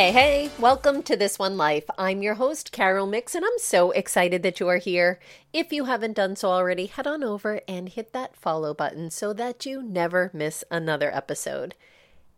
Hey, 0.00 0.12
hey, 0.12 0.50
welcome 0.58 1.02
to 1.02 1.14
This 1.14 1.38
One 1.38 1.58
Life. 1.58 1.84
I'm 1.98 2.22
your 2.22 2.36
host, 2.36 2.72
Carol 2.72 3.06
Mix, 3.06 3.34
and 3.34 3.44
I'm 3.44 3.58
so 3.58 3.90
excited 3.90 4.42
that 4.42 4.58
you 4.58 4.66
are 4.66 4.78
here. 4.78 5.20
If 5.52 5.74
you 5.74 5.84
haven't 5.84 6.16
done 6.16 6.36
so 6.36 6.48
already, 6.48 6.86
head 6.86 7.06
on 7.06 7.22
over 7.22 7.60
and 7.68 7.86
hit 7.86 8.14
that 8.14 8.34
follow 8.34 8.72
button 8.72 9.10
so 9.10 9.34
that 9.34 9.66
you 9.66 9.82
never 9.82 10.30
miss 10.32 10.64
another 10.70 11.14
episode. 11.14 11.74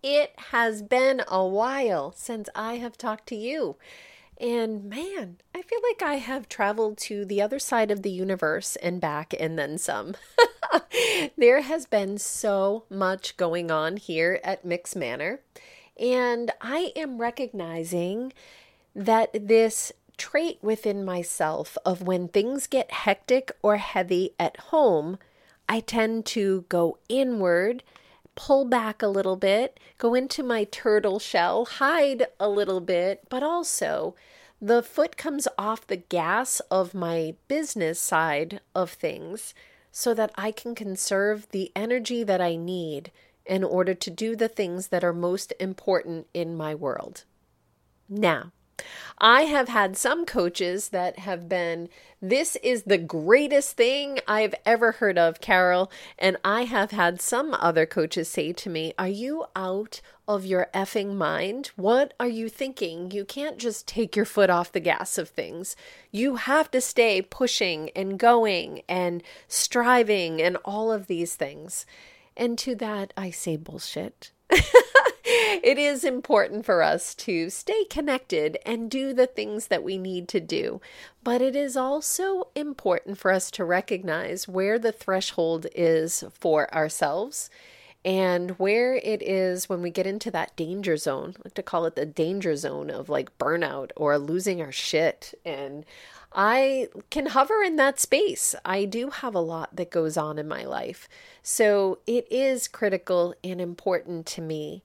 It 0.02 0.32
has 0.50 0.82
been 0.82 1.22
a 1.28 1.46
while 1.46 2.10
since 2.16 2.48
I 2.56 2.78
have 2.78 2.98
talked 2.98 3.28
to 3.28 3.36
you. 3.36 3.76
And 4.40 4.82
man, 4.82 5.36
I 5.54 5.62
feel 5.62 5.78
like 5.88 6.02
I 6.02 6.16
have 6.16 6.48
traveled 6.48 6.98
to 7.02 7.24
the 7.24 7.40
other 7.40 7.60
side 7.60 7.92
of 7.92 8.02
the 8.02 8.10
universe 8.10 8.74
and 8.74 9.00
back 9.00 9.34
and 9.38 9.56
then 9.56 9.78
some. 9.78 10.16
there 11.36 11.60
has 11.60 11.86
been 11.86 12.18
so 12.18 12.86
much 12.90 13.36
going 13.36 13.70
on 13.70 13.98
here 13.98 14.40
at 14.42 14.64
Mix 14.64 14.96
Manor. 14.96 15.38
And 15.98 16.50
I 16.60 16.92
am 16.96 17.18
recognizing 17.18 18.32
that 18.94 19.30
this 19.48 19.92
trait 20.16 20.58
within 20.62 21.04
myself 21.04 21.76
of 21.84 22.02
when 22.02 22.28
things 22.28 22.66
get 22.66 22.90
hectic 22.92 23.52
or 23.62 23.76
heavy 23.76 24.34
at 24.38 24.56
home, 24.58 25.18
I 25.68 25.80
tend 25.80 26.26
to 26.26 26.64
go 26.68 26.98
inward, 27.08 27.82
pull 28.34 28.64
back 28.64 29.02
a 29.02 29.08
little 29.08 29.36
bit, 29.36 29.78
go 29.98 30.14
into 30.14 30.42
my 30.42 30.64
turtle 30.64 31.18
shell, 31.18 31.64
hide 31.64 32.26
a 32.38 32.48
little 32.48 32.80
bit, 32.80 33.24
but 33.28 33.42
also 33.42 34.14
the 34.60 34.82
foot 34.82 35.16
comes 35.16 35.48
off 35.58 35.86
the 35.86 35.96
gas 35.96 36.60
of 36.70 36.94
my 36.94 37.34
business 37.48 37.98
side 37.98 38.60
of 38.74 38.90
things 38.90 39.54
so 39.90 40.14
that 40.14 40.30
I 40.36 40.52
can 40.52 40.74
conserve 40.74 41.48
the 41.50 41.72
energy 41.74 42.22
that 42.22 42.40
I 42.40 42.56
need 42.56 43.10
in 43.46 43.64
order 43.64 43.94
to 43.94 44.10
do 44.10 44.36
the 44.36 44.48
things 44.48 44.88
that 44.88 45.04
are 45.04 45.12
most 45.12 45.52
important 45.58 46.26
in 46.32 46.56
my 46.56 46.74
world. 46.74 47.24
Now, 48.08 48.52
I 49.18 49.42
have 49.42 49.68
had 49.68 49.96
some 49.96 50.26
coaches 50.26 50.88
that 50.88 51.20
have 51.20 51.48
been, 51.48 51.88
this 52.20 52.56
is 52.56 52.84
the 52.84 52.98
greatest 52.98 53.76
thing 53.76 54.18
I've 54.26 54.54
ever 54.66 54.92
heard 54.92 55.18
of, 55.18 55.40
Carol. 55.40 55.90
And 56.18 56.36
I 56.44 56.64
have 56.64 56.90
had 56.90 57.20
some 57.20 57.54
other 57.54 57.86
coaches 57.86 58.28
say 58.28 58.52
to 58.52 58.70
me, 58.70 58.92
Are 58.98 59.08
you 59.08 59.44
out 59.54 60.00
of 60.26 60.46
your 60.46 60.68
effing 60.74 61.14
mind? 61.14 61.68
What 61.76 62.14
are 62.18 62.28
you 62.28 62.48
thinking? 62.48 63.10
You 63.10 63.24
can't 63.24 63.58
just 63.58 63.86
take 63.86 64.16
your 64.16 64.24
foot 64.24 64.50
off 64.50 64.72
the 64.72 64.80
gas 64.80 65.18
of 65.18 65.28
things. 65.28 65.76
You 66.10 66.36
have 66.36 66.70
to 66.72 66.80
stay 66.80 67.22
pushing 67.22 67.90
and 67.90 68.18
going 68.18 68.82
and 68.88 69.22
striving 69.48 70.40
and 70.40 70.56
all 70.64 70.90
of 70.90 71.06
these 71.06 71.34
things. 71.34 71.86
And 72.36 72.58
to 72.58 72.74
that, 72.76 73.12
I 73.16 73.30
say 73.30 73.56
bullshit. 73.56 74.32
it 74.50 75.78
is 75.78 76.04
important 76.04 76.64
for 76.64 76.82
us 76.82 77.14
to 77.14 77.50
stay 77.50 77.84
connected 77.84 78.58
and 78.66 78.90
do 78.90 79.12
the 79.12 79.26
things 79.26 79.68
that 79.68 79.82
we 79.82 79.98
need 79.98 80.28
to 80.28 80.40
do. 80.40 80.80
But 81.22 81.40
it 81.40 81.54
is 81.54 81.76
also 81.76 82.48
important 82.54 83.18
for 83.18 83.30
us 83.30 83.50
to 83.52 83.64
recognize 83.64 84.48
where 84.48 84.78
the 84.78 84.92
threshold 84.92 85.66
is 85.74 86.24
for 86.32 86.72
ourselves 86.74 87.50
and 88.04 88.52
where 88.52 88.94
it 88.96 89.22
is 89.22 89.68
when 89.68 89.80
we 89.80 89.90
get 89.90 90.06
into 90.06 90.30
that 90.32 90.56
danger 90.56 90.96
zone. 90.96 91.34
I 91.36 91.42
like 91.44 91.54
to 91.54 91.62
call 91.62 91.86
it 91.86 91.94
the 91.94 92.06
danger 92.06 92.56
zone 92.56 92.90
of 92.90 93.08
like 93.08 93.38
burnout 93.38 93.92
or 93.96 94.18
losing 94.18 94.60
our 94.60 94.72
shit. 94.72 95.38
And 95.44 95.84
I 96.34 96.88
can 97.10 97.26
hover 97.26 97.62
in 97.62 97.76
that 97.76 98.00
space. 98.00 98.54
I 98.64 98.84
do 98.84 99.10
have 99.10 99.34
a 99.34 99.40
lot 99.40 99.76
that 99.76 99.90
goes 99.90 100.16
on 100.16 100.38
in 100.38 100.48
my 100.48 100.64
life. 100.64 101.08
So 101.42 101.98
it 102.06 102.26
is 102.30 102.68
critical 102.68 103.34
and 103.42 103.60
important 103.60 104.26
to 104.26 104.40
me 104.40 104.82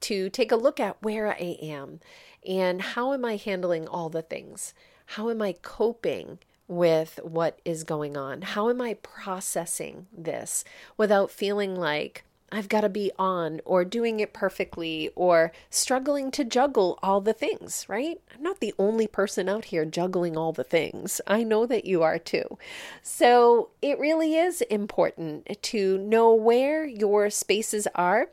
to 0.00 0.28
take 0.30 0.52
a 0.52 0.56
look 0.56 0.78
at 0.78 1.02
where 1.02 1.28
I 1.28 1.56
am 1.62 2.00
and 2.46 2.80
how 2.80 3.12
am 3.12 3.24
I 3.24 3.36
handling 3.36 3.86
all 3.86 4.08
the 4.08 4.22
things? 4.22 4.74
How 5.06 5.30
am 5.30 5.42
I 5.42 5.52
coping 5.60 6.38
with 6.68 7.18
what 7.22 7.58
is 7.64 7.84
going 7.84 8.16
on? 8.16 8.42
How 8.42 8.70
am 8.70 8.80
I 8.80 8.94
processing 8.94 10.06
this 10.16 10.64
without 10.96 11.30
feeling 11.30 11.74
like 11.74 12.24
I've 12.52 12.68
got 12.68 12.80
to 12.80 12.88
be 12.88 13.12
on 13.18 13.60
or 13.64 13.84
doing 13.84 14.18
it 14.18 14.32
perfectly 14.32 15.10
or 15.14 15.52
struggling 15.70 16.30
to 16.32 16.44
juggle 16.44 16.98
all 17.02 17.20
the 17.20 17.32
things, 17.32 17.86
right? 17.88 18.20
I'm 18.34 18.42
not 18.42 18.58
the 18.60 18.74
only 18.78 19.06
person 19.06 19.48
out 19.48 19.66
here 19.66 19.84
juggling 19.84 20.36
all 20.36 20.52
the 20.52 20.64
things. 20.64 21.20
I 21.26 21.44
know 21.44 21.64
that 21.66 21.84
you 21.84 22.02
are 22.02 22.18
too. 22.18 22.58
So 23.02 23.70
it 23.80 24.00
really 24.00 24.34
is 24.34 24.62
important 24.62 25.62
to 25.62 25.98
know 25.98 26.34
where 26.34 26.84
your 26.84 27.30
spaces 27.30 27.86
are. 27.94 28.30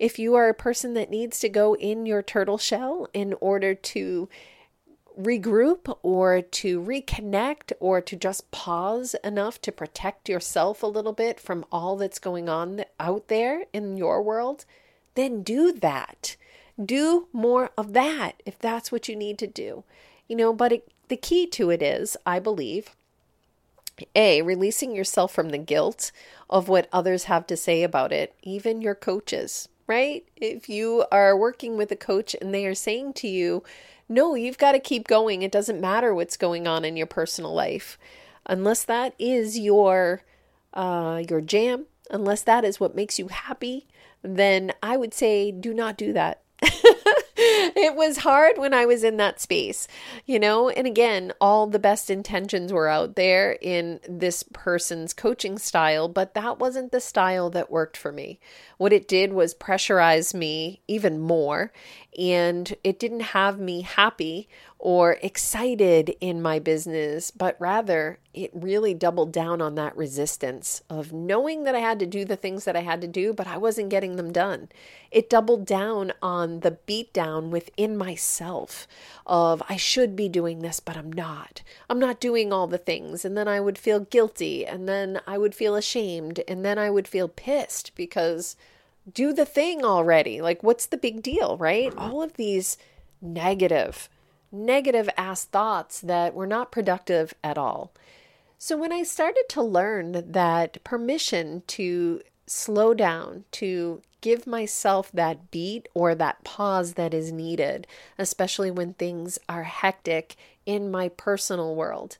If 0.00 0.18
you 0.18 0.34
are 0.34 0.48
a 0.48 0.54
person 0.54 0.94
that 0.94 1.10
needs 1.10 1.38
to 1.40 1.48
go 1.48 1.76
in 1.76 2.06
your 2.06 2.22
turtle 2.22 2.58
shell 2.58 3.06
in 3.12 3.34
order 3.40 3.74
to 3.74 4.28
regroup 5.18 5.96
or 6.02 6.42
to 6.42 6.80
reconnect 6.80 7.72
or 7.80 8.00
to 8.00 8.16
just 8.16 8.50
pause 8.50 9.14
enough 9.24 9.60
to 9.62 9.72
protect 9.72 10.28
yourself 10.28 10.82
a 10.82 10.86
little 10.86 11.12
bit 11.12 11.40
from 11.40 11.64
all 11.70 11.96
that's 11.96 12.18
going 12.18 12.48
on 12.48 12.84
out 12.98 13.28
there 13.28 13.64
in 13.72 13.96
your 13.96 14.22
world, 14.22 14.64
then 15.14 15.42
do 15.42 15.72
that. 15.72 16.36
Do 16.82 17.28
more 17.32 17.70
of 17.76 17.92
that 17.92 18.42
if 18.46 18.58
that's 18.58 18.90
what 18.90 19.08
you 19.08 19.16
need 19.16 19.38
to 19.38 19.46
do. 19.46 19.84
You 20.28 20.36
know, 20.36 20.52
but 20.52 20.72
it, 20.72 20.88
the 21.08 21.16
key 21.16 21.46
to 21.48 21.70
it 21.70 21.82
is, 21.82 22.16
I 22.24 22.38
believe, 22.38 22.94
a, 24.14 24.42
releasing 24.42 24.94
yourself 24.94 25.32
from 25.32 25.50
the 25.50 25.58
guilt 25.58 26.12
of 26.48 26.68
what 26.68 26.88
others 26.92 27.24
have 27.24 27.46
to 27.48 27.56
say 27.56 27.82
about 27.82 28.12
it, 28.12 28.34
even 28.42 28.80
your 28.80 28.94
coaches, 28.94 29.68
right? 29.86 30.24
If 30.36 30.68
you 30.68 31.04
are 31.12 31.36
working 31.36 31.76
with 31.76 31.90
a 31.92 31.96
coach 31.96 32.34
and 32.40 32.54
they 32.54 32.66
are 32.66 32.74
saying 32.74 33.14
to 33.14 33.28
you, 33.28 33.62
no, 34.10 34.34
you've 34.34 34.58
got 34.58 34.72
to 34.72 34.80
keep 34.80 35.06
going. 35.06 35.42
It 35.42 35.52
doesn't 35.52 35.80
matter 35.80 36.12
what's 36.12 36.36
going 36.36 36.66
on 36.66 36.84
in 36.84 36.96
your 36.96 37.06
personal 37.06 37.54
life. 37.54 37.96
Unless 38.44 38.82
that 38.84 39.14
is 39.20 39.56
your 39.56 40.22
uh, 40.74 41.22
your 41.28 41.40
jam, 41.40 41.86
unless 42.10 42.42
that 42.42 42.64
is 42.64 42.80
what 42.80 42.96
makes 42.96 43.18
you 43.18 43.28
happy, 43.28 43.86
then 44.22 44.72
I 44.82 44.96
would 44.96 45.14
say 45.14 45.52
do 45.52 45.72
not 45.72 45.96
do 45.96 46.12
that. 46.12 46.42
it 47.76 47.94
was 47.94 48.18
hard 48.18 48.58
when 48.58 48.74
I 48.74 48.86
was 48.86 49.04
in 49.04 49.16
that 49.18 49.40
space, 49.40 49.86
you 50.26 50.38
know? 50.38 50.68
And 50.68 50.86
again, 50.86 51.32
all 51.40 51.66
the 51.66 51.78
best 51.78 52.10
intentions 52.10 52.72
were 52.72 52.88
out 52.88 53.16
there 53.16 53.58
in 53.60 54.00
this 54.08 54.42
person's 54.42 55.12
coaching 55.12 55.58
style, 55.58 56.08
but 56.08 56.34
that 56.34 56.58
wasn't 56.58 56.92
the 56.92 57.00
style 57.00 57.50
that 57.50 57.70
worked 57.70 57.96
for 57.96 58.12
me. 58.12 58.40
What 58.78 58.92
it 58.92 59.08
did 59.08 59.32
was 59.32 59.54
pressurize 59.54 60.34
me 60.34 60.80
even 60.88 61.20
more, 61.20 61.72
and 62.18 62.74
it 62.82 62.98
didn't 62.98 63.20
have 63.20 63.58
me 63.60 63.82
happy 63.82 64.48
or 64.78 65.18
excited 65.20 66.16
in 66.22 66.40
my 66.40 66.58
business, 66.58 67.30
but 67.30 67.54
rather 67.58 68.18
it 68.32 68.50
really 68.54 68.94
doubled 68.94 69.30
down 69.30 69.60
on 69.60 69.74
that 69.74 69.94
resistance 69.94 70.82
of 70.88 71.12
knowing 71.12 71.64
that 71.64 71.74
I 71.74 71.80
had 71.80 71.98
to 71.98 72.06
do 72.06 72.24
the 72.24 72.36
things 72.36 72.64
that 72.64 72.76
I 72.76 72.80
had 72.80 73.02
to 73.02 73.06
do, 73.06 73.34
but 73.34 73.46
I 73.46 73.58
wasn't 73.58 73.90
getting 73.90 74.16
them 74.16 74.32
done. 74.32 74.70
It 75.10 75.28
doubled 75.28 75.66
down 75.66 76.12
on 76.22 76.60
the 76.60 76.70
beat 76.70 77.12
within 77.50 77.96
myself 77.96 78.86
of 79.26 79.62
I 79.68 79.76
should 79.76 80.16
be 80.16 80.28
doing 80.28 80.60
this, 80.60 80.80
but 80.80 80.96
I'm 80.96 81.12
not. 81.12 81.62
I'm 81.88 81.98
not 81.98 82.20
doing 82.20 82.52
all 82.52 82.66
the 82.66 82.78
things. 82.78 83.24
And 83.24 83.36
then 83.36 83.48
I 83.48 83.60
would 83.60 83.78
feel 83.78 84.00
guilty, 84.00 84.66
and 84.66 84.88
then 84.88 85.20
I 85.26 85.38
would 85.38 85.54
feel 85.54 85.74
ashamed, 85.74 86.40
and 86.48 86.64
then 86.64 86.78
I 86.78 86.90
would 86.90 87.08
feel 87.08 87.28
pissed 87.28 87.92
because 87.94 88.56
do 89.12 89.32
the 89.32 89.46
thing 89.46 89.84
already. 89.84 90.40
Like, 90.40 90.62
what's 90.62 90.86
the 90.86 90.96
big 90.96 91.22
deal, 91.22 91.56
right? 91.56 91.92
All 91.96 92.22
of 92.22 92.34
these 92.34 92.76
negative 93.20 94.08
negative 94.52 95.08
ass 95.16 95.44
thoughts 95.44 96.00
that 96.00 96.34
were 96.34 96.46
not 96.46 96.72
productive 96.72 97.34
at 97.42 97.58
all. 97.58 97.92
So 98.58 98.76
when 98.76 98.92
I 98.92 99.02
started 99.04 99.44
to 99.50 99.62
learn 99.62 100.32
that 100.32 100.82
permission 100.84 101.62
to 101.68 102.20
slow 102.46 102.94
down, 102.94 103.44
to 103.52 104.02
give 104.20 104.46
myself 104.46 105.10
that 105.12 105.50
beat 105.50 105.88
or 105.94 106.14
that 106.14 106.44
pause 106.44 106.94
that 106.94 107.14
is 107.14 107.32
needed, 107.32 107.86
especially 108.18 108.70
when 108.70 108.94
things 108.94 109.38
are 109.48 109.64
hectic 109.64 110.36
in 110.66 110.90
my 110.90 111.08
personal 111.08 111.74
world. 111.74 112.18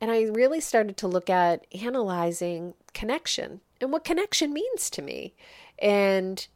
And 0.00 0.10
I 0.10 0.22
really 0.22 0.60
started 0.60 0.96
to 0.98 1.08
look 1.08 1.30
at 1.30 1.66
analyzing 1.80 2.74
connection 2.92 3.60
and 3.80 3.92
what 3.92 4.04
connection 4.04 4.52
means 4.52 4.90
to 4.90 5.02
me. 5.02 5.34
And 5.78 6.46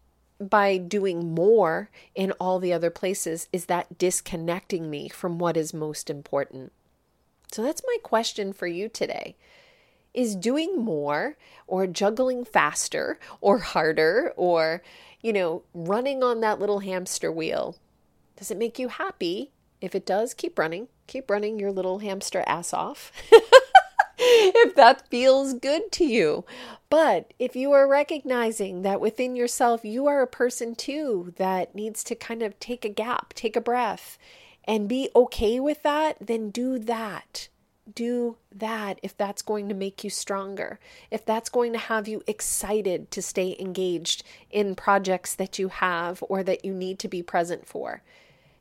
by 0.40 0.76
doing 0.76 1.34
more 1.34 1.90
in 2.14 2.32
all 2.32 2.58
the 2.58 2.72
other 2.72 2.90
places, 2.90 3.48
is 3.52 3.66
that 3.66 3.98
disconnecting 3.98 4.90
me 4.90 5.08
from 5.08 5.38
what 5.38 5.56
is 5.56 5.72
most 5.72 6.10
important? 6.10 6.72
So 7.52 7.62
that's 7.62 7.82
my 7.86 7.96
question 8.02 8.52
for 8.52 8.66
you 8.66 8.88
today. 8.88 9.36
Is 10.16 10.34
doing 10.34 10.82
more 10.82 11.36
or 11.68 11.86
juggling 11.86 12.44
faster 12.44 13.20
or 13.40 13.58
harder 13.58 14.32
or, 14.36 14.82
you 15.20 15.32
know, 15.32 15.62
running 15.72 16.24
on 16.24 16.40
that 16.40 16.58
little 16.58 16.80
hamster 16.80 17.30
wheel, 17.30 17.76
does 18.36 18.50
it 18.50 18.56
make 18.56 18.78
you 18.78 18.88
happy? 18.88 19.52
If 19.80 19.94
it 19.94 20.04
does, 20.04 20.34
keep 20.34 20.58
running. 20.58 20.88
Keep 21.06 21.30
running 21.30 21.60
your 21.60 21.70
little 21.70 22.00
hamster 22.00 22.42
ass 22.46 22.72
off. 22.72 23.12
if 24.18 24.74
that 24.74 25.08
feels 25.08 25.54
good 25.54 25.92
to 25.92 26.04
you. 26.04 26.44
But 26.88 27.34
if 27.38 27.56
you 27.56 27.72
are 27.72 27.88
recognizing 27.88 28.82
that 28.82 29.00
within 29.00 29.36
yourself, 29.36 29.84
you 29.84 30.06
are 30.06 30.22
a 30.22 30.26
person 30.26 30.74
too 30.74 31.34
that 31.36 31.74
needs 31.74 32.02
to 32.04 32.14
kind 32.14 32.42
of 32.42 32.58
take 32.58 32.84
a 32.84 32.90
gap, 32.90 33.34
take 33.34 33.56
a 33.56 33.60
breath, 33.60 34.18
and 34.64 34.88
be 34.88 35.10
okay 35.14 35.60
with 35.60 35.82
that, 35.82 36.16
then 36.20 36.50
do 36.50 36.78
that. 36.78 37.48
Do 37.94 38.36
that 38.52 38.98
if 39.02 39.16
that's 39.16 39.42
going 39.42 39.68
to 39.68 39.74
make 39.74 40.02
you 40.02 40.10
stronger, 40.10 40.80
if 41.10 41.24
that's 41.24 41.48
going 41.48 41.72
to 41.72 41.78
have 41.78 42.08
you 42.08 42.22
excited 42.26 43.10
to 43.12 43.22
stay 43.22 43.56
engaged 43.60 44.24
in 44.50 44.74
projects 44.74 45.34
that 45.34 45.58
you 45.58 45.68
have 45.68 46.22
or 46.28 46.42
that 46.42 46.64
you 46.64 46.74
need 46.74 46.98
to 47.00 47.08
be 47.08 47.22
present 47.22 47.66
for. 47.66 48.02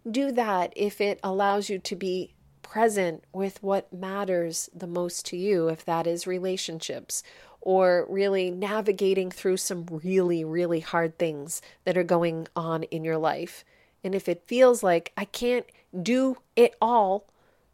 Do 0.10 0.32
that 0.34 0.74
if 0.76 1.02
it 1.02 1.20
allows 1.24 1.70
you 1.70 1.80
to 1.80 1.96
be 1.96 2.34
present 2.62 3.24
with 3.34 3.62
what 3.64 3.92
matters 3.92 4.70
the 4.76 4.88
most 4.88 5.26
to 5.28 5.38
you, 5.38 5.70
if 5.70 5.84
that 5.86 6.06
is 6.06 6.28
relationships 6.28 7.24
or 7.62 8.06
really 8.08 8.52
navigating 8.52 9.32
through 9.32 9.58
some 9.58 9.88
really, 10.04 10.44
really 10.44 10.82
hard 10.82 11.18
things 11.18 11.62
that 11.84 11.98
are 11.98 12.04
going 12.04 12.48
on 12.56 12.84
in 12.84 13.04
your 13.04 13.18
life. 13.18 13.66
And 14.04 14.14
if 14.14 14.30
it 14.30 14.44
feels 14.46 14.84
like 14.84 15.12
I 15.18 15.26
can't 15.26 15.66
do 16.00 16.38
it 16.56 16.76
all, 16.80 17.26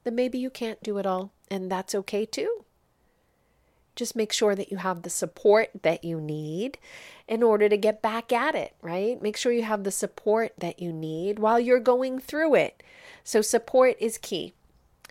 then 0.06 0.16
maybe 0.16 0.40
you 0.40 0.50
can't 0.50 0.82
do 0.82 0.98
it 0.98 1.06
all, 1.06 1.32
and 1.52 1.70
that's 1.70 1.94
okay 1.94 2.26
too. 2.26 2.66
Just 3.96 4.16
make 4.16 4.32
sure 4.32 4.56
that 4.56 4.72
you 4.72 4.78
have 4.78 5.02
the 5.02 5.10
support 5.10 5.70
that 5.84 6.06
you 6.06 6.20
need 6.20 6.80
in 7.28 7.44
order 7.44 7.68
to 7.68 7.76
get 7.76 8.02
back 8.02 8.32
at 8.32 8.56
it, 8.56 8.74
right? 8.82 9.22
Make 9.22 9.36
sure 9.36 9.52
you 9.52 9.64
have 9.64 9.84
the 9.84 9.92
support 9.92 10.54
that 10.58 10.82
you 10.82 10.94
need 10.94 11.40
while 11.40 11.60
you're 11.60 11.82
going 11.82 12.20
through 12.20 12.56
it. 12.56 12.82
So, 13.26 13.42
support 13.42 13.98
is 14.00 14.18
key. 14.18 14.54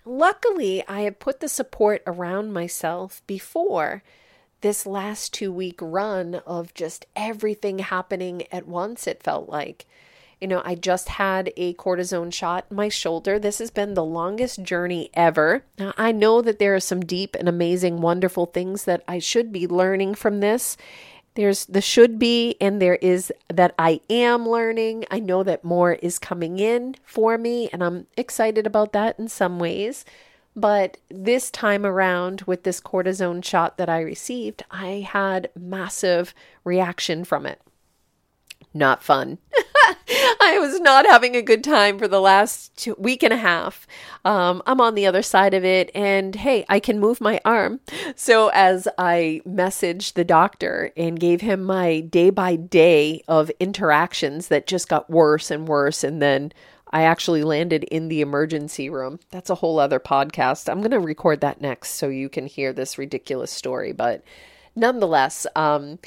Luckily, 0.03 0.83
I 0.87 1.01
have 1.01 1.19
put 1.19 1.41
the 1.41 1.47
support 1.47 2.01
around 2.07 2.53
myself 2.53 3.21
before 3.27 4.01
this 4.61 4.87
last 4.87 5.33
two 5.33 5.51
week 5.51 5.79
run 5.79 6.35
of 6.47 6.73
just 6.73 7.05
everything 7.15 7.79
happening 7.79 8.43
at 8.51 8.67
once, 8.67 9.05
it 9.05 9.21
felt 9.21 9.47
like. 9.47 9.85
You 10.41 10.47
know, 10.47 10.63
I 10.65 10.73
just 10.73 11.07
had 11.07 11.53
a 11.55 11.75
cortisone 11.75 12.33
shot 12.33 12.65
in 12.71 12.75
my 12.75 12.89
shoulder. 12.89 13.37
This 13.37 13.59
has 13.59 13.69
been 13.69 13.93
the 13.93 14.03
longest 14.03 14.63
journey 14.63 15.11
ever. 15.13 15.63
Now, 15.77 15.93
I 15.97 16.11
know 16.11 16.41
that 16.41 16.57
there 16.57 16.73
are 16.73 16.79
some 16.79 17.01
deep 17.01 17.35
and 17.35 17.47
amazing, 17.47 18.01
wonderful 18.01 18.47
things 18.47 18.85
that 18.85 19.03
I 19.07 19.19
should 19.19 19.51
be 19.51 19.67
learning 19.67 20.15
from 20.15 20.39
this. 20.39 20.77
There's 21.35 21.65
the 21.65 21.79
should 21.79 22.19
be, 22.19 22.55
and 22.59 22.81
there 22.81 22.95
is 22.95 23.31
that 23.53 23.73
I 23.79 24.01
am 24.09 24.49
learning. 24.49 25.05
I 25.11 25.19
know 25.19 25.43
that 25.43 25.63
more 25.63 25.93
is 25.93 26.19
coming 26.19 26.59
in 26.59 26.95
for 27.03 27.37
me, 27.37 27.69
and 27.71 27.83
I'm 27.83 28.07
excited 28.17 28.65
about 28.65 28.91
that 28.93 29.17
in 29.17 29.29
some 29.29 29.59
ways. 29.59 30.03
But 30.55 30.97
this 31.09 31.49
time 31.49 31.85
around, 31.85 32.41
with 32.41 32.63
this 32.63 32.81
cortisone 32.81 33.45
shot 33.45 33.77
that 33.77 33.87
I 33.87 34.01
received, 34.01 34.63
I 34.69 35.07
had 35.07 35.49
massive 35.55 36.33
reaction 36.65 37.23
from 37.23 37.45
it. 37.45 37.61
Not 38.73 39.03
fun. 39.03 39.37
I 40.41 40.57
was 40.59 40.79
not 40.79 41.05
having 41.05 41.35
a 41.35 41.41
good 41.41 41.63
time 41.63 41.97
for 41.97 42.07
the 42.07 42.21
last 42.21 42.75
two, 42.77 42.95
week 42.97 43.23
and 43.23 43.33
a 43.33 43.37
half. 43.37 43.87
Um, 44.25 44.61
I'm 44.65 44.81
on 44.81 44.95
the 44.95 45.05
other 45.05 45.21
side 45.21 45.53
of 45.53 45.63
it, 45.63 45.91
and 45.95 46.35
hey, 46.35 46.65
I 46.69 46.79
can 46.79 46.99
move 46.99 47.21
my 47.21 47.39
arm. 47.45 47.79
So, 48.15 48.49
as 48.49 48.87
I 48.97 49.41
messaged 49.47 50.13
the 50.13 50.23
doctor 50.23 50.91
and 50.97 51.19
gave 51.19 51.41
him 51.41 51.63
my 51.63 52.01
day 52.01 52.29
by 52.29 52.55
day 52.55 53.23
of 53.27 53.49
interactions 53.59 54.49
that 54.49 54.67
just 54.67 54.89
got 54.89 55.09
worse 55.09 55.49
and 55.49 55.67
worse, 55.67 56.03
and 56.03 56.21
then 56.21 56.51
I 56.91 57.03
actually 57.03 57.43
landed 57.43 57.85
in 57.85 58.09
the 58.09 58.21
emergency 58.21 58.89
room. 58.89 59.19
That's 59.31 59.49
a 59.49 59.55
whole 59.55 59.79
other 59.79 59.99
podcast. 59.99 60.69
I'm 60.69 60.79
going 60.79 60.91
to 60.91 60.99
record 60.99 61.41
that 61.41 61.61
next 61.61 61.91
so 61.91 62.09
you 62.09 62.27
can 62.27 62.47
hear 62.47 62.73
this 62.73 62.97
ridiculous 62.97 63.51
story. 63.51 63.93
But 63.93 64.23
nonetheless, 64.75 65.47
um, 65.55 65.99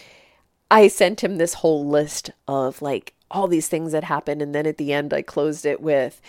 I 0.70 0.88
sent 0.88 1.24
him 1.24 1.36
this 1.36 1.54
whole 1.54 1.88
list 1.88 2.30
of 2.46 2.82
like 2.82 3.14
all 3.30 3.48
these 3.48 3.68
things 3.68 3.92
that 3.92 4.04
happened. 4.04 4.42
And 4.42 4.54
then 4.54 4.66
at 4.66 4.78
the 4.78 4.92
end, 4.92 5.12
I 5.12 5.22
closed 5.22 5.66
it 5.66 5.80
with, 5.80 6.20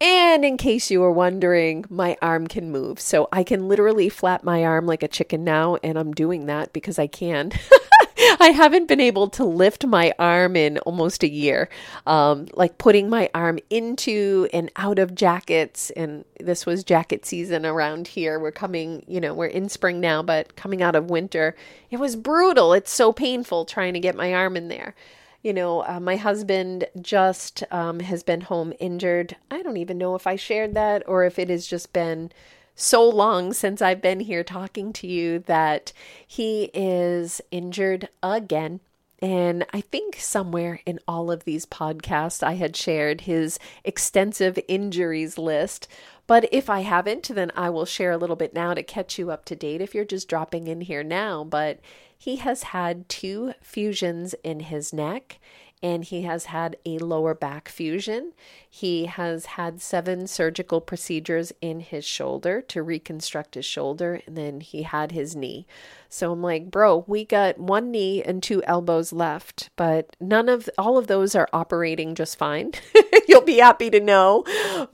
and 0.00 0.44
in 0.44 0.56
case 0.56 0.90
you 0.90 1.00
were 1.00 1.12
wondering, 1.12 1.84
my 1.88 2.16
arm 2.22 2.46
can 2.46 2.70
move. 2.70 3.00
So 3.00 3.28
I 3.32 3.44
can 3.44 3.68
literally 3.68 4.08
flap 4.08 4.44
my 4.44 4.64
arm 4.64 4.86
like 4.86 5.02
a 5.02 5.08
chicken 5.08 5.44
now. 5.44 5.76
And 5.82 5.98
I'm 5.98 6.12
doing 6.12 6.46
that 6.46 6.72
because 6.72 6.98
I 6.98 7.06
can. 7.06 7.52
I 8.40 8.48
haven't 8.48 8.86
been 8.86 9.00
able 9.00 9.28
to 9.30 9.44
lift 9.44 9.86
my 9.86 10.12
arm 10.18 10.56
in 10.56 10.78
almost 10.78 11.22
a 11.22 11.28
year. 11.28 11.68
Um, 12.06 12.46
like 12.54 12.78
putting 12.78 13.08
my 13.08 13.28
arm 13.34 13.58
into 13.70 14.48
and 14.52 14.70
out 14.76 14.98
of 14.98 15.14
jackets. 15.14 15.90
And 15.90 16.24
this 16.40 16.64
was 16.64 16.84
jacket 16.84 17.26
season 17.26 17.66
around 17.66 18.08
here. 18.08 18.38
We're 18.38 18.52
coming, 18.52 19.04
you 19.06 19.20
know, 19.20 19.34
we're 19.34 19.46
in 19.46 19.68
spring 19.68 20.00
now, 20.00 20.22
but 20.22 20.56
coming 20.56 20.82
out 20.82 20.96
of 20.96 21.10
winter, 21.10 21.56
it 21.90 21.98
was 21.98 22.16
brutal. 22.16 22.72
It's 22.72 22.92
so 22.92 23.12
painful 23.12 23.64
trying 23.64 23.94
to 23.94 24.00
get 24.00 24.16
my 24.16 24.32
arm 24.32 24.56
in 24.56 24.68
there. 24.68 24.94
You 25.44 25.52
know, 25.52 25.84
uh, 25.84 26.00
my 26.00 26.16
husband 26.16 26.86
just 27.02 27.62
um, 27.70 28.00
has 28.00 28.22
been 28.22 28.40
home 28.40 28.72
injured. 28.80 29.36
I 29.50 29.62
don't 29.62 29.76
even 29.76 29.98
know 29.98 30.14
if 30.14 30.26
I 30.26 30.36
shared 30.36 30.72
that 30.72 31.06
or 31.06 31.24
if 31.24 31.38
it 31.38 31.50
has 31.50 31.66
just 31.66 31.92
been 31.92 32.32
so 32.74 33.06
long 33.06 33.52
since 33.52 33.82
I've 33.82 34.00
been 34.00 34.20
here 34.20 34.42
talking 34.42 34.90
to 34.94 35.06
you 35.06 35.40
that 35.40 35.92
he 36.26 36.70
is 36.72 37.42
injured 37.50 38.08
again. 38.22 38.80
And 39.20 39.66
I 39.70 39.82
think 39.82 40.16
somewhere 40.16 40.80
in 40.86 40.98
all 41.06 41.30
of 41.30 41.44
these 41.44 41.66
podcasts, 41.66 42.42
I 42.42 42.54
had 42.54 42.74
shared 42.74 43.22
his 43.22 43.58
extensive 43.84 44.58
injuries 44.66 45.36
list. 45.36 45.88
But 46.26 46.48
if 46.52 46.70
I 46.70 46.80
haven't, 46.80 47.28
then 47.28 47.52
I 47.54 47.68
will 47.68 47.84
share 47.84 48.12
a 48.12 48.16
little 48.16 48.34
bit 48.34 48.54
now 48.54 48.72
to 48.72 48.82
catch 48.82 49.18
you 49.18 49.30
up 49.30 49.44
to 49.46 49.54
date 49.54 49.82
if 49.82 49.94
you're 49.94 50.06
just 50.06 50.26
dropping 50.26 50.68
in 50.68 50.80
here 50.80 51.04
now. 51.04 51.44
But 51.44 51.80
he 52.24 52.36
has 52.36 52.62
had 52.62 53.06
two 53.06 53.52
fusions 53.60 54.34
in 54.42 54.60
his 54.60 54.94
neck 54.94 55.38
and 55.82 56.04
he 56.04 56.22
has 56.22 56.46
had 56.46 56.74
a 56.86 56.96
lower 56.96 57.34
back 57.34 57.68
fusion. 57.68 58.32
He 58.70 59.04
has 59.04 59.44
had 59.44 59.82
seven 59.82 60.26
surgical 60.26 60.80
procedures 60.80 61.52
in 61.60 61.80
his 61.80 62.06
shoulder 62.06 62.62
to 62.62 62.82
reconstruct 62.82 63.54
his 63.54 63.66
shoulder, 63.66 64.22
and 64.26 64.34
then 64.34 64.62
he 64.62 64.84
had 64.84 65.12
his 65.12 65.36
knee. 65.36 65.66
So 66.08 66.32
I'm 66.32 66.40
like, 66.40 66.70
bro, 66.70 67.04
we 67.06 67.26
got 67.26 67.58
one 67.58 67.90
knee 67.90 68.22
and 68.22 68.42
two 68.42 68.62
elbows 68.64 69.12
left, 69.12 69.68
but 69.76 70.16
none 70.18 70.48
of 70.48 70.70
all 70.78 70.96
of 70.96 71.06
those 71.06 71.34
are 71.34 71.50
operating 71.52 72.14
just 72.14 72.38
fine. 72.38 72.72
You'll 73.28 73.42
be 73.42 73.58
happy 73.58 73.90
to 73.90 74.00
know. 74.00 74.44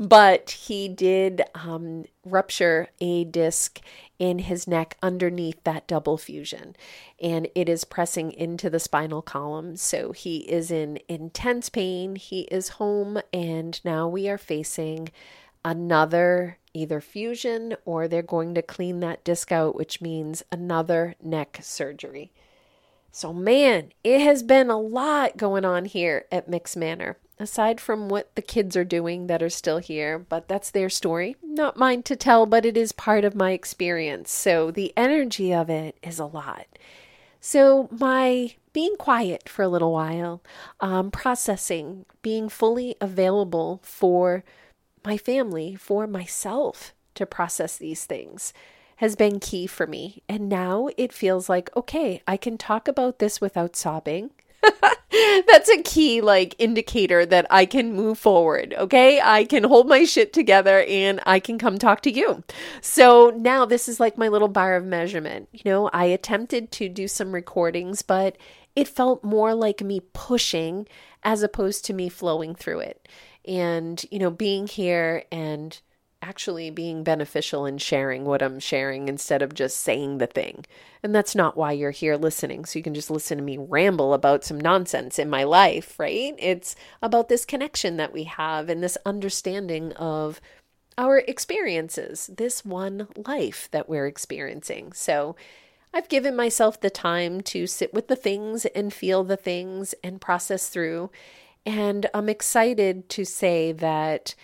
But 0.01 0.51
he 0.51 0.89
did 0.89 1.43
um, 1.55 2.07
rupture 2.25 2.89
a 3.01 3.23
disc 3.23 3.81
in 4.21 4.39
his 4.41 4.69
neck 4.69 4.99
underneath 5.03 5.65
that 5.65 5.89
double 5.89 6.19
fusion, 6.19 6.77
and 7.21 7.49
it 7.55 7.69
is 7.69 7.85
pressing 7.85 8.31
into 8.31 8.71
the 8.71 8.79
spinal 8.79 9.23
column. 9.23 9.75
So 9.77 10.13
he 10.13 10.41
is 10.41 10.71
in 10.71 11.01
intense 11.09 11.71
pain. 11.71 12.15
He 12.15 12.43
is 12.43 12.69
home, 12.69 13.21
and 13.33 13.81
now 13.83 14.07
we 14.07 14.29
are 14.29 14.39
facing 14.39 15.09
another 15.65 16.59
either 16.73 17.01
fusion 17.01 17.75
or 17.85 18.07
they're 18.07 18.23
going 18.23 18.55
to 18.55 18.63
clean 18.63 19.01
that 19.01 19.25
disc 19.25 19.51
out, 19.51 19.75
which 19.75 20.01
means 20.01 20.45
another 20.53 21.17
neck 21.23 21.59
surgery. 21.63 22.31
So, 23.11 23.33
man, 23.33 23.91
it 24.05 24.21
has 24.21 24.43
been 24.43 24.71
a 24.71 24.79
lot 24.79 25.37
going 25.37 25.65
on 25.65 25.87
here 25.87 26.27
at 26.31 26.49
Mix 26.49 26.77
Manor, 26.77 27.17
aside 27.41 27.81
from 27.81 28.09
what 28.09 28.35
the 28.35 28.43
kids 28.43 28.77
are 28.77 28.85
doing 28.85 29.27
that 29.27 29.43
are 29.43 29.51
still 29.51 29.79
here, 29.79 30.19
but 30.19 30.47
that's 30.47 30.71
their 30.71 30.91
story. 30.91 31.35
Not 31.43 31.77
mine 31.77 32.03
to 32.05 32.15
tell, 32.15 32.47
but 32.47 32.67
it 32.67 32.77
is 32.77 32.93
part 32.93 33.25
of 33.25 33.35
my 33.35 33.53
experience. 33.53 34.31
So, 34.31 34.71
the 34.71 34.93
energy 34.97 35.53
of 35.53 35.71
it 35.71 35.97
is 36.03 36.19
a 36.19 36.27
lot. 36.27 36.67
So, 37.41 37.89
my 37.91 38.55
being 38.73 38.95
quiet 38.97 39.49
for 39.49 39.63
a 39.63 39.69
little 39.69 39.93
while, 39.93 40.43
um, 40.81 41.11
processing, 41.11 42.05
being 42.23 42.49
fully 42.49 42.95
available 43.01 43.81
for 43.83 44.45
my 45.05 45.17
family, 45.17 45.75
for 45.75 46.07
myself 46.07 46.93
to 47.15 47.27
process 47.27 47.77
these 47.77 48.05
things 48.05 48.53
has 48.97 49.17
been 49.17 49.41
key 49.41 49.67
for 49.67 49.87
me. 49.87 50.23
And 50.29 50.47
now 50.49 50.91
it 50.99 51.11
feels 51.11 51.49
like, 51.49 51.75
okay, 51.75 52.23
I 52.29 52.37
can 52.37 52.59
talk 52.59 52.87
about 52.87 53.19
this 53.19 53.41
without 53.41 53.75
sobbing. 53.75 54.31
That's 55.47 55.69
a 55.69 55.83
key 55.83 56.21
like 56.21 56.55
indicator 56.59 57.27
that 57.27 57.47
I 57.51 57.67
can 57.67 57.93
move 57.95 58.19
forward, 58.19 58.75
okay? 58.77 59.21
I 59.21 59.45
can 59.45 59.65
hold 59.65 59.89
my 59.89 60.05
shit 60.05 60.33
together 60.33 60.85
and 60.89 61.21
I 61.27 61.41
can 61.41 61.59
come 61.59 61.79
talk 61.79 62.01
to 62.03 62.13
you. 62.13 62.43
So 62.81 63.33
now 63.37 63.65
this 63.65 63.89
is 63.89 64.01
like 64.01 64.19
my 64.19 64.29
little 64.29 64.49
bar 64.49 64.77
of 64.77 64.85
measurement. 64.85 65.49
You 65.53 65.63
know, 65.65 65.91
I 65.93 66.05
attempted 66.07 66.71
to 66.73 66.89
do 66.89 67.09
some 67.09 67.33
recordings, 67.33 68.03
but 68.03 68.37
it 68.77 68.89
felt 68.89 69.25
more 69.25 69.55
like 69.55 69.83
me 69.83 70.01
pushing 70.13 70.87
as 71.23 71.43
opposed 71.43 71.85
to 71.85 71.93
me 71.93 72.09
flowing 72.09 72.55
through 72.55 72.81
it 72.81 73.09
and 73.47 74.05
you 74.11 74.19
know 74.19 74.31
being 74.31 74.67
here 74.67 75.25
and 75.33 75.81
actually 76.23 76.71
being 76.71 77.03
beneficial 77.03 77.65
in 77.65 77.79
sharing 77.79 78.25
what 78.25 78.43
I'm 78.43 78.61
sharing 78.61 79.09
instead 79.09 79.43
of 79.43 79.55
just 79.55 79.79
saying 79.79 80.19
the 80.19 80.27
thing. 80.27 80.67
And 81.03 81.15
that's 81.15 81.35
not 81.35 81.57
why 81.57 81.73
you're 81.73 81.91
here 81.91 82.17
listening. 82.17 82.65
So 82.65 82.79
you 82.79 82.83
can 82.83 82.95
just 82.95 83.11
listen 83.11 83.39
to 83.39 83.45
me 83.45 83.57
ramble 83.57 84.13
about 84.13 84.45
some 84.45 84.61
nonsense 84.61 85.19
in 85.19 85.31
my 85.31 85.45
life, 85.45 85.99
right? 85.99 86.35
It's 86.39 86.77
about 87.01 87.29
this 87.29 87.45
connection 87.45 87.97
that 87.97 88.13
we 88.13 88.25
have 88.25 88.69
and 88.69 88.83
this 88.83 88.99
understanding 89.07 89.93
of 89.95 90.41
our 90.99 91.19
experiences, 91.19 92.29
this 92.37 92.65
one 92.65 93.09
life 93.27 93.69
that 93.71 93.89
we're 93.89 94.07
experiencing. 94.07 94.93
So 94.93 95.37
I've 95.95 96.09
given 96.09 96.37
myself 96.37 96.81
the 96.81 96.91
time 96.91 97.41
to 97.43 97.67
sit 97.67 97.95
with 97.95 98.09
the 98.09 98.17
things 98.17 98.67
and 98.67 98.93
feel 98.93 99.25
the 99.25 99.37
things 99.37 99.95
and 100.05 100.21
process 100.21 100.69
through. 100.69 101.11
And 101.65 102.07
I'm 102.13 102.29
excited 102.29 103.09
to 103.11 103.25
say 103.25 103.73
that 103.73 104.35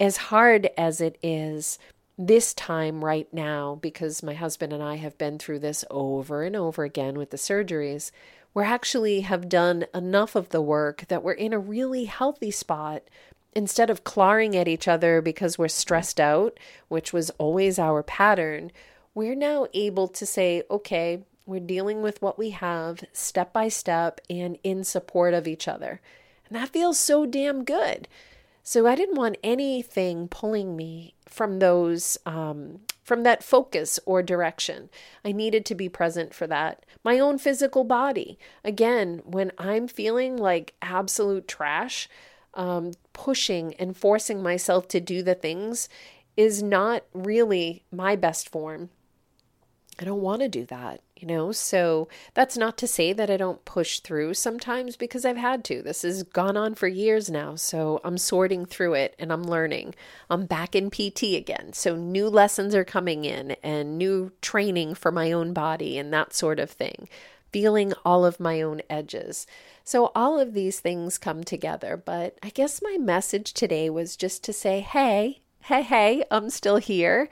as 0.00 0.16
hard 0.16 0.70
as 0.76 1.00
it 1.00 1.18
is, 1.22 1.78
this 2.18 2.52
time 2.54 3.04
right 3.04 3.32
now, 3.32 3.78
because 3.80 4.22
my 4.22 4.34
husband 4.34 4.72
and 4.72 4.82
I 4.82 4.96
have 4.96 5.16
been 5.16 5.38
through 5.38 5.60
this 5.60 5.84
over 5.90 6.42
and 6.42 6.56
over 6.56 6.84
again 6.84 7.16
with 7.16 7.30
the 7.30 7.36
surgeries, 7.36 8.10
we 8.52 8.64
actually 8.64 9.20
have 9.20 9.48
done 9.48 9.86
enough 9.94 10.34
of 10.34 10.48
the 10.48 10.60
work 10.60 11.06
that 11.08 11.22
we're 11.22 11.32
in 11.32 11.52
a 11.52 11.58
really 11.58 12.06
healthy 12.06 12.50
spot 12.50 13.02
instead 13.54 13.90
of 13.90 14.04
clawing 14.04 14.56
at 14.56 14.68
each 14.68 14.88
other 14.88 15.20
because 15.20 15.58
we're 15.58 15.68
stressed 15.68 16.20
out, 16.20 16.58
which 16.88 17.12
was 17.12 17.30
always 17.30 17.78
our 17.78 18.02
pattern, 18.02 18.70
we're 19.14 19.34
now 19.34 19.66
able 19.74 20.08
to 20.08 20.26
say, 20.26 20.62
okay, 20.70 21.22
we're 21.46 21.60
dealing 21.60 22.00
with 22.02 22.22
what 22.22 22.38
we 22.38 22.50
have 22.50 23.02
step 23.12 23.52
by 23.52 23.68
step 23.68 24.20
and 24.28 24.56
in 24.62 24.84
support 24.84 25.34
of 25.34 25.48
each 25.48 25.66
other. 25.66 26.00
And 26.48 26.56
that 26.56 26.68
feels 26.68 26.98
so 26.98 27.26
damn 27.26 27.64
good. 27.64 28.06
So 28.70 28.86
I 28.86 28.94
didn't 28.94 29.16
want 29.16 29.36
anything 29.42 30.28
pulling 30.28 30.76
me 30.76 31.14
from 31.26 31.58
those, 31.58 32.16
um, 32.24 32.82
from 33.02 33.24
that 33.24 33.42
focus 33.42 33.98
or 34.06 34.22
direction. 34.22 34.90
I 35.24 35.32
needed 35.32 35.66
to 35.66 35.74
be 35.74 35.88
present 35.88 36.32
for 36.32 36.46
that. 36.46 36.86
My 37.02 37.18
own 37.18 37.38
physical 37.38 37.82
body. 37.82 38.38
Again, 38.62 39.22
when 39.24 39.50
I'm 39.58 39.88
feeling 39.88 40.36
like 40.36 40.74
absolute 40.80 41.48
trash, 41.48 42.08
um, 42.54 42.92
pushing 43.12 43.74
and 43.74 43.96
forcing 43.96 44.40
myself 44.40 44.86
to 44.90 45.00
do 45.00 45.24
the 45.24 45.34
things 45.34 45.88
is 46.36 46.62
not 46.62 47.02
really 47.12 47.82
my 47.90 48.14
best 48.14 48.48
form. 48.48 48.90
I 50.00 50.04
don't 50.04 50.22
want 50.22 50.40
to 50.40 50.48
do 50.48 50.64
that, 50.66 51.02
you 51.14 51.28
know? 51.28 51.52
So 51.52 52.08
that's 52.32 52.56
not 52.56 52.78
to 52.78 52.86
say 52.86 53.12
that 53.12 53.28
I 53.28 53.36
don't 53.36 53.64
push 53.66 54.00
through 54.00 54.32
sometimes 54.32 54.96
because 54.96 55.26
I've 55.26 55.36
had 55.36 55.62
to. 55.64 55.82
This 55.82 56.02
has 56.02 56.22
gone 56.22 56.56
on 56.56 56.74
for 56.74 56.88
years 56.88 57.28
now. 57.28 57.54
So 57.54 58.00
I'm 58.02 58.16
sorting 58.16 58.64
through 58.64 58.94
it 58.94 59.14
and 59.18 59.30
I'm 59.30 59.42
learning. 59.42 59.94
I'm 60.30 60.46
back 60.46 60.74
in 60.74 60.90
PT 60.90 61.34
again. 61.34 61.74
So 61.74 61.96
new 61.96 62.28
lessons 62.28 62.74
are 62.74 62.84
coming 62.84 63.26
in 63.26 63.56
and 63.62 63.98
new 63.98 64.32
training 64.40 64.94
for 64.94 65.12
my 65.12 65.32
own 65.32 65.52
body 65.52 65.98
and 65.98 66.10
that 66.14 66.32
sort 66.32 66.58
of 66.58 66.70
thing. 66.70 67.06
Feeling 67.52 67.92
all 68.02 68.24
of 68.24 68.40
my 68.40 68.62
own 68.62 68.80
edges. 68.88 69.46
So 69.84 70.12
all 70.14 70.40
of 70.40 70.54
these 70.54 70.80
things 70.80 71.18
come 71.18 71.44
together. 71.44 71.98
But 71.98 72.38
I 72.42 72.48
guess 72.48 72.80
my 72.80 72.96
message 72.98 73.52
today 73.52 73.90
was 73.90 74.16
just 74.16 74.42
to 74.44 74.52
say, 74.54 74.80
hey, 74.80 75.40
hey, 75.62 75.82
hey, 75.82 76.24
I'm 76.30 76.50
still 76.50 76.76
here. 76.76 77.28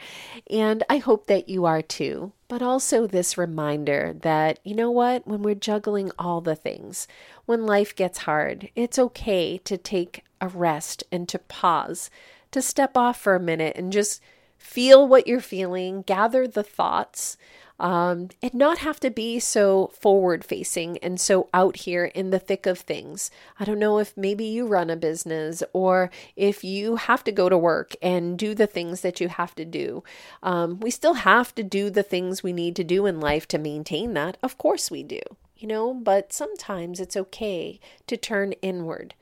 And 0.51 0.85
I 0.89 0.99
hope 0.99 1.27
that 1.27 1.49
you 1.49 1.65
are 1.65 1.83
too. 1.83 2.33
But 2.49 2.63
also 2.63 3.07
this 3.07 3.37
reminder 3.37 4.15
that, 4.21 4.59
you 4.65 4.75
know 4.75 4.91
what, 4.91 5.27
when 5.27 5.43
we're 5.43 5.55
juggling 5.55 6.11
all 6.19 6.41
the 6.41 6.57
things, 6.57 7.09
when 7.47 7.67
life 7.67 7.95
gets 7.95 8.19
hard, 8.19 8.71
it's 8.75 8.99
okay 8.99 9.59
to 9.59 9.77
take 9.77 10.25
a 10.41 10.49
rest 10.49 11.05
and 11.11 11.29
to 11.29 11.39
pause, 11.39 12.11
to 12.53 12.63
step 12.63 12.97
off 12.97 13.21
for 13.21 13.35
a 13.35 13.41
minute 13.41 13.77
and 13.77 13.93
just 13.93 14.23
feel 14.59 15.07
what 15.07 15.27
you're 15.27 15.41
feeling, 15.41 16.03
gather 16.03 16.47
the 16.47 16.63
thoughts, 16.63 17.37
um, 17.81 18.29
and 18.43 18.55
not 18.55 18.79
have 18.79 18.99
to 19.01 19.11
be 19.11 19.39
so 19.39 19.89
forward 19.89 20.45
facing 20.45 20.99
and 20.99 21.21
so 21.21 21.49
out 21.55 21.77
here 21.77 22.07
in 22.07 22.31
the 22.31 22.39
thick 22.39 22.67
of 22.67 22.79
things. 22.79 23.31
I 23.61 23.65
don't 23.65 23.79
know 23.79 23.99
if 23.99 24.17
maybe 24.17 24.45
you 24.45 24.67
run 24.67 24.91
a 24.91 24.97
business 24.97 25.63
or 25.73 26.11
if 26.35 26.65
you 26.65 26.97
have 26.97 27.23
to 27.25 27.33
go 27.33 27.49
to 27.49 27.57
work 27.57 27.95
and 28.03 28.39
do 28.39 28.55
the 28.55 28.67
things 28.67 29.03
that 29.03 29.21
you 29.21 29.29
have 29.29 29.55
to 29.55 29.65
do. 29.65 30.03
Um, 30.43 30.81
we 30.81 30.91
still 30.91 31.15
have 31.15 31.55
to 31.55 31.63
do 31.63 31.89
the 31.89 32.03
things 32.03 32.43
we 32.43 32.53
need 32.53 32.75
to 32.77 32.85
do 32.85 33.07
in 33.07 33.21
life 33.21 33.47
to 33.49 33.59
maintain 33.59 34.15
that. 34.15 34.39
Of 34.43 34.59
course 34.59 34.91
we 34.91 35.05
do, 35.05 35.21
you 35.57 35.69
know, 35.69 35.95
but 35.95 36.33
sometimes 36.33 36.99
it's 36.99 37.17
okay 37.17 37.79
to 38.09 38.17
turn 38.17 38.53
inward, 38.55 39.15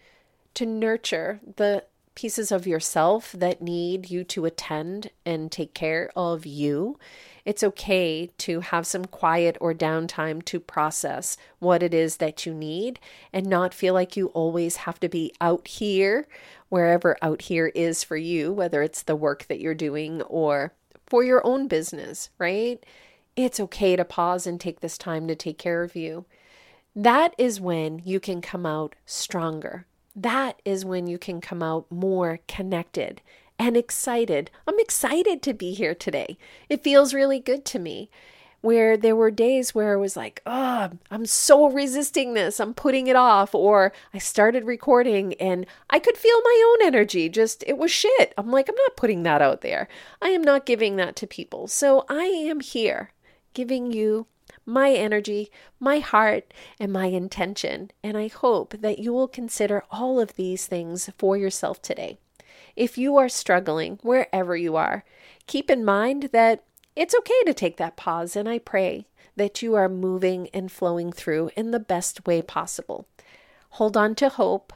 to 0.54 0.64
nurture 0.64 1.40
the 1.56 1.84
pieces 2.16 2.50
of 2.50 2.66
yourself 2.66 3.30
that 3.32 3.62
need 3.62 4.10
you 4.10 4.24
to 4.24 4.44
attend 4.44 5.10
and 5.24 5.52
take 5.52 5.72
care 5.72 6.10
of 6.16 6.44
you 6.44 6.98
it's 7.46 7.62
okay 7.62 8.28
to 8.38 8.58
have 8.58 8.88
some 8.88 9.04
quiet 9.04 9.56
or 9.60 9.72
downtime 9.72 10.44
to 10.46 10.58
process 10.58 11.36
what 11.60 11.80
it 11.80 11.94
is 11.94 12.16
that 12.16 12.44
you 12.44 12.52
need 12.52 12.98
and 13.32 13.46
not 13.46 13.72
feel 13.72 13.94
like 13.94 14.16
you 14.16 14.26
always 14.28 14.78
have 14.78 14.98
to 14.98 15.08
be 15.08 15.32
out 15.40 15.68
here, 15.68 16.26
wherever 16.70 17.16
out 17.22 17.42
here 17.42 17.68
is 17.68 18.02
for 18.02 18.16
you, 18.16 18.52
whether 18.52 18.82
it's 18.82 19.04
the 19.04 19.14
work 19.14 19.46
that 19.46 19.60
you're 19.60 19.74
doing 19.74 20.22
or 20.22 20.74
for 21.06 21.22
your 21.22 21.46
own 21.46 21.68
business, 21.68 22.30
right? 22.36 22.84
It's 23.36 23.60
okay 23.60 23.94
to 23.94 24.04
pause 24.04 24.44
and 24.44 24.60
take 24.60 24.80
this 24.80 24.98
time 24.98 25.28
to 25.28 25.36
take 25.36 25.56
care 25.56 25.84
of 25.84 25.94
you. 25.94 26.24
That 26.96 27.32
is 27.38 27.60
when 27.60 28.02
you 28.04 28.18
can 28.18 28.40
come 28.40 28.66
out 28.66 28.96
stronger. 29.04 29.86
That 30.16 30.62
is 30.64 30.82
when 30.82 31.06
you 31.06 31.18
can 31.18 31.42
come 31.42 31.62
out 31.62 31.84
more 31.90 32.40
connected 32.48 33.20
and 33.58 33.76
excited. 33.76 34.50
I'm 34.66 34.80
excited 34.80 35.42
to 35.42 35.52
be 35.52 35.74
here 35.74 35.94
today. 35.94 36.38
It 36.70 36.82
feels 36.82 37.12
really 37.12 37.38
good 37.38 37.66
to 37.66 37.78
me. 37.78 38.10
Where 38.62 38.96
there 38.96 39.14
were 39.14 39.30
days 39.30 39.74
where 39.74 39.92
I 39.92 39.96
was 39.96 40.16
like, 40.16 40.42
oh, 40.44 40.90
I'm 41.10 41.26
so 41.26 41.70
resisting 41.70 42.34
this, 42.34 42.58
I'm 42.58 42.74
putting 42.74 43.06
it 43.06 43.14
off. 43.14 43.54
Or 43.54 43.92
I 44.12 44.18
started 44.18 44.64
recording 44.64 45.34
and 45.34 45.66
I 45.90 46.00
could 46.00 46.16
feel 46.16 46.40
my 46.42 46.74
own 46.80 46.86
energy. 46.86 47.28
Just, 47.28 47.62
it 47.66 47.78
was 47.78 47.92
shit. 47.92 48.32
I'm 48.36 48.50
like, 48.50 48.68
I'm 48.68 48.74
not 48.74 48.96
putting 48.96 49.22
that 49.22 49.42
out 49.42 49.60
there. 49.60 49.86
I 50.20 50.30
am 50.30 50.42
not 50.42 50.66
giving 50.66 50.96
that 50.96 51.14
to 51.16 51.26
people. 51.28 51.68
So 51.68 52.06
I 52.08 52.24
am 52.24 52.60
here 52.60 53.12
giving 53.52 53.92
you 53.92 54.26
my 54.66 54.92
energy, 54.92 55.50
my 55.78 56.00
heart, 56.00 56.52
and 56.78 56.92
my 56.92 57.06
intention. 57.06 57.92
And 58.02 58.18
I 58.18 58.26
hope 58.26 58.74
that 58.80 58.98
you 58.98 59.12
will 59.12 59.28
consider 59.28 59.84
all 59.90 60.20
of 60.20 60.34
these 60.34 60.66
things 60.66 61.08
for 61.16 61.36
yourself 61.36 61.80
today. 61.80 62.18
If 62.74 62.98
you 62.98 63.16
are 63.16 63.28
struggling, 63.28 63.98
wherever 64.02 64.56
you 64.56 64.76
are, 64.76 65.04
keep 65.46 65.70
in 65.70 65.84
mind 65.84 66.30
that 66.32 66.64
it's 66.94 67.14
okay 67.14 67.42
to 67.46 67.54
take 67.54 67.76
that 67.76 67.96
pause, 67.96 68.36
and 68.36 68.48
I 68.48 68.58
pray 68.58 69.06
that 69.36 69.62
you 69.62 69.74
are 69.74 69.88
moving 69.88 70.48
and 70.52 70.72
flowing 70.72 71.12
through 71.12 71.50
in 71.56 71.70
the 71.70 71.78
best 71.78 72.26
way 72.26 72.42
possible. 72.42 73.06
Hold 73.70 73.96
on 73.96 74.14
to 74.16 74.28
hope, 74.30 74.72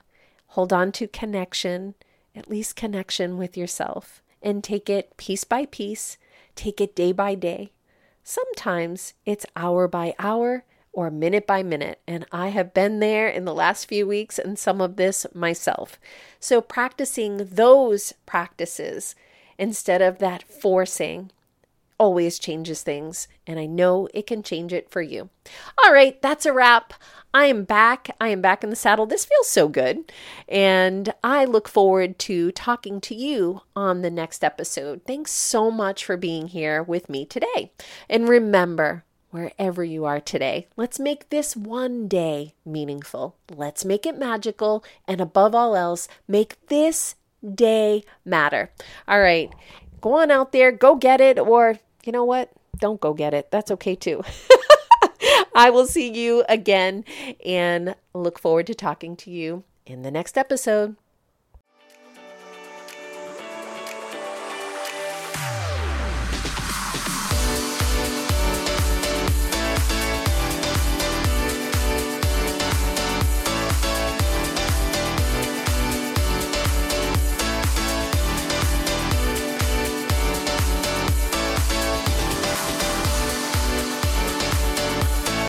hold 0.48 0.72
on 0.72 0.92
to 0.92 1.08
connection, 1.08 1.94
at 2.34 2.48
least 2.48 2.76
connection 2.76 3.38
with 3.38 3.56
yourself, 3.56 4.22
and 4.42 4.62
take 4.62 4.88
it 4.88 5.16
piece 5.16 5.44
by 5.44 5.66
piece, 5.66 6.18
take 6.54 6.80
it 6.80 6.94
day 6.94 7.12
by 7.12 7.34
day. 7.34 7.72
Sometimes 8.22 9.14
it's 9.24 9.46
hour 9.56 9.88
by 9.88 10.14
hour, 10.18 10.64
or 10.92 11.10
minute 11.10 11.46
by 11.46 11.62
minute. 11.62 12.00
And 12.06 12.26
I 12.32 12.48
have 12.48 12.74
been 12.74 13.00
there 13.00 13.28
in 13.28 13.44
the 13.44 13.54
last 13.54 13.86
few 13.86 14.06
weeks 14.06 14.38
and 14.38 14.58
some 14.58 14.80
of 14.80 14.96
this 14.96 15.26
myself. 15.34 15.98
So, 16.38 16.60
practicing 16.60 17.36
those 17.38 18.14
practices 18.26 19.14
instead 19.58 20.02
of 20.02 20.18
that 20.18 20.42
forcing 20.42 21.30
always 22.00 22.38
changes 22.38 22.82
things. 22.82 23.28
And 23.46 23.60
I 23.60 23.66
know 23.66 24.08
it 24.14 24.26
can 24.26 24.42
change 24.42 24.72
it 24.72 24.90
for 24.90 25.02
you. 25.02 25.28
All 25.84 25.92
right, 25.92 26.20
that's 26.22 26.46
a 26.46 26.52
wrap. 26.52 26.94
I 27.32 27.44
am 27.44 27.64
back. 27.64 28.16
I 28.20 28.28
am 28.28 28.40
back 28.40 28.64
in 28.64 28.70
the 28.70 28.76
saddle. 28.76 29.06
This 29.06 29.26
feels 29.26 29.48
so 29.48 29.68
good. 29.68 30.10
And 30.48 31.14
I 31.22 31.44
look 31.44 31.68
forward 31.68 32.18
to 32.20 32.50
talking 32.52 33.00
to 33.02 33.14
you 33.14 33.60
on 33.76 34.00
the 34.00 34.10
next 34.10 34.42
episode. 34.42 35.02
Thanks 35.06 35.30
so 35.30 35.70
much 35.70 36.04
for 36.04 36.16
being 36.16 36.48
here 36.48 36.82
with 36.82 37.08
me 37.08 37.26
today. 37.26 37.70
And 38.08 38.28
remember, 38.28 39.04
wherever 39.30 39.84
you 39.84 40.04
are 40.04 40.20
today. 40.20 40.66
Let's 40.76 40.98
make 40.98 41.28
this 41.28 41.56
one 41.56 42.08
day 42.08 42.54
meaningful. 42.64 43.36
Let's 43.48 43.84
make 43.84 44.04
it 44.04 44.18
magical. 44.18 44.84
And 45.06 45.20
above 45.20 45.54
all 45.54 45.76
else, 45.76 46.08
make 46.26 46.66
this 46.66 47.14
day 47.54 48.04
matter. 48.24 48.70
All 49.06 49.20
right, 49.20 49.52
go 50.00 50.14
on 50.14 50.30
out 50.30 50.52
there, 50.52 50.72
go 50.72 50.96
get 50.96 51.20
it. 51.20 51.38
Or, 51.38 51.78
you 52.06 52.12
know 52.12 52.24
what? 52.24 52.50
Don't 52.78 53.00
go 53.00 53.14
get 53.14 53.34
it. 53.34 53.50
That's 53.50 53.70
okay 53.72 53.94
too. 53.94 54.22
I 55.54 55.70
will 55.70 55.86
see 55.86 56.10
you 56.10 56.44
again 56.48 57.04
and 57.44 57.94
look 58.14 58.38
forward 58.38 58.66
to 58.68 58.74
talking 58.74 59.16
to 59.16 59.30
you 59.30 59.64
in 59.84 60.02
the 60.02 60.10
next 60.10 60.38
episode. 60.38 60.96